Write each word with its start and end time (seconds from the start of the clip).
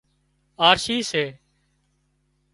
آرشِي 0.67 0.97
سي 1.09 1.23